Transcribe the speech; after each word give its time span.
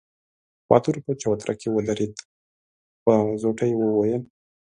باتور 0.69 0.95
په 1.05 1.11
چوتره 1.21 1.53
کې 1.59 1.67
ودرېد، 1.75 2.13
په 3.03 3.13
زوټه 3.41 3.65
يې 3.69 3.75
وويل: 3.77 4.21